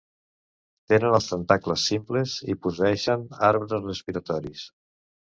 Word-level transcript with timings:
Tenen 0.93 1.17
els 1.17 1.25
tentacles 1.33 1.83
simples 1.89 2.33
i 2.53 2.55
posseeixen 2.63 3.27
arbres 3.49 3.83
respiratoris. 3.85 4.65